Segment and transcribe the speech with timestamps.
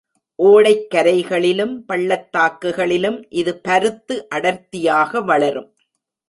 [0.39, 5.69] ஓடைக்கரைகளிலும், பள்ளத்தாக்குகளிலும் இது பருத்து அடர்த்தியாக வளரும்.